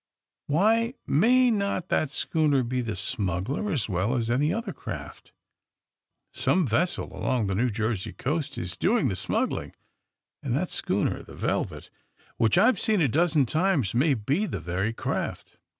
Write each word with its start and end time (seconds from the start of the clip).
Why 0.47 0.95
may 1.05 1.51
not 1.51 1.89
that 1.89 2.09
schooner 2.09 2.63
be 2.63 2.81
the 2.81 2.95
smuggler 2.95 3.71
as 3.71 3.87
well 3.87 4.15
as 4.15 4.31
any 4.31 4.51
other 4.51 4.73
craft? 4.73 5.31
Some 6.33 6.65
vessel 6.65 7.15
along 7.15 7.45
the 7.45 7.53
New 7.53 7.69
Jersey 7.69 8.11
coast 8.11 8.57
is 8.57 8.75
doing 8.75 9.09
the 9.09 9.15
smuggling, 9.15 9.75
and 10.41 10.55
that 10.55 10.71
schooner, 10.71 11.21
the 11.21 11.35
'Velvet,' 11.35 11.91
which 12.37 12.57
I've 12.57 12.81
seen 12.81 12.99
a 12.99 13.07
dozen 13.07 13.45
times 13.45 13.93
may 13.93 14.15
be 14.15 14.47
the 14.47 14.59
very 14.59 14.91
craft! 14.91 15.57